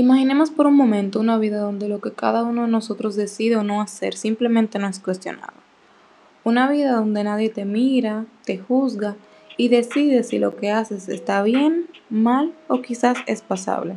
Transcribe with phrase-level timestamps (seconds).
[0.00, 3.62] Imaginemos por un momento una vida donde lo que cada uno de nosotros decide o
[3.62, 5.52] no hacer simplemente no es cuestionado.
[6.42, 9.16] Una vida donde nadie te mira, te juzga
[9.58, 13.96] y decide si lo que haces está bien, mal o quizás es pasable.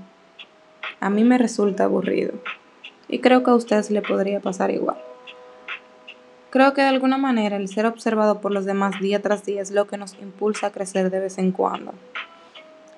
[0.99, 2.33] A mí me resulta aburrido
[3.07, 4.97] y creo que a ustedes le podría pasar igual.
[6.49, 9.71] Creo que de alguna manera el ser observado por los demás día tras día es
[9.71, 11.93] lo que nos impulsa a crecer de vez en cuando.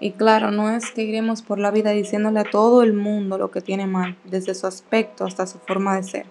[0.05, 3.50] Y claro, no es que iremos por la vida diciéndole a todo el mundo lo
[3.50, 6.26] que tiene mal, desde su aspecto hasta su forma de ser.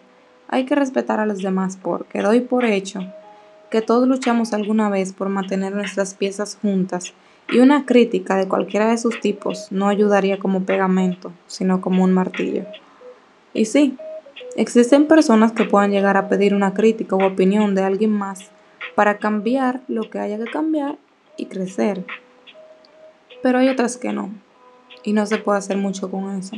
[0.46, 3.00] Hay que respetar a los demás porque doy por hecho
[3.72, 7.14] que todos luchamos alguna vez por mantener nuestras piezas juntas
[7.48, 12.12] y una crítica de cualquiera de sus tipos no ayudaría como pegamento, sino como un
[12.12, 12.66] martillo.
[13.54, 13.98] Y sí,
[14.54, 18.52] existen personas que puedan llegar a pedir una crítica o opinión de alguien más
[18.94, 20.96] para cambiar lo que haya que cambiar
[21.36, 22.06] y crecer
[23.44, 24.30] pero hay otras que no,
[25.02, 26.56] y no se puede hacer mucho con eso.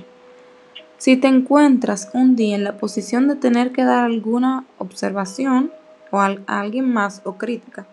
[0.98, 5.73] Si te encuentras un día en la posición de tener que dar alguna observación
[6.12, 7.89] o a alguien más o crítica,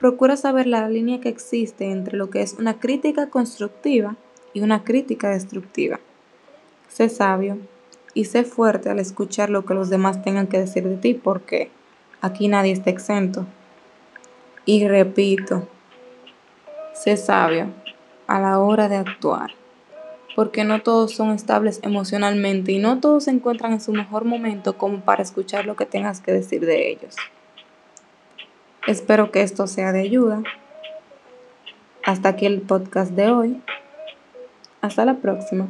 [0.00, 4.16] procura saber la línea que existe entre lo que es una crítica constructiva
[4.52, 6.00] y una crítica destructiva.
[6.88, 7.58] Sé sabio
[8.14, 11.70] y sé fuerte al escuchar lo que los demás tengan que decir de ti porque
[12.20, 13.46] aquí nadie está exento.
[14.66, 15.68] Y repito,
[16.94, 17.68] sé sabio
[18.26, 19.52] a la hora de actuar,
[20.36, 24.78] porque no todos son estables emocionalmente y no todos se encuentran en su mejor momento
[24.78, 27.16] como para escuchar lo que tengas que decir de ellos.
[28.86, 30.42] Espero que esto sea de ayuda.
[32.04, 33.62] Hasta aquí el podcast de hoy.
[34.82, 35.68] Hasta la próxima.